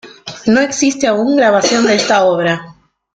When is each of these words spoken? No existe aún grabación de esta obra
No 0.47 0.61
existe 0.61 1.05
aún 1.05 1.35
grabación 1.35 1.85
de 1.85 1.93
esta 1.93 2.25
obra 2.25 2.73